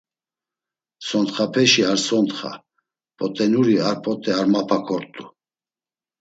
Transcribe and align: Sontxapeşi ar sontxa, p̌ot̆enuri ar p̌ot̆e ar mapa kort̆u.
Sontxapeşi 1.07 1.81
ar 1.91 1.99
sontxa, 2.05 2.51
p̌ot̆enuri 3.17 3.75
ar 3.89 3.97
p̌ot̆e 4.03 4.31
ar 4.39 4.45
mapa 4.53 4.77
kort̆u. 4.87 5.23